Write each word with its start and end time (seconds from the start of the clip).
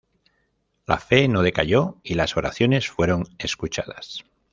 La 0.87 0.97
fe 0.97 1.27
no 1.27 1.43
decayó 1.43 1.97
y 2.01 2.15
las 2.15 2.35
oraciones 2.35 2.89
fueron 2.89 3.27
escuchadas. 3.37 4.23